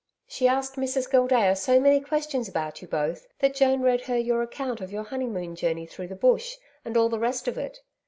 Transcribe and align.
She 0.25 0.47
asked 0.47 0.77
Mrs 0.77 1.07
Gildea 1.11 1.55
so 1.55 1.79
many 1.79 1.99
questions 2.01 2.49
about 2.49 2.81
you 2.81 2.87
both 2.87 3.27
that 3.37 3.53
Joan 3.53 3.83
read 3.83 4.01
her 4.05 4.17
your 4.17 4.41
account 4.41 4.81
of 4.81 4.91
your 4.91 5.03
honeymoon 5.03 5.55
journey 5.55 5.85
through 5.85 6.07
the 6.07 6.15
Bush, 6.15 6.55
and 6.83 6.97
all 6.97 7.07
the 7.07 7.19
rest 7.19 7.47
of 7.47 7.55
it. 7.55 7.81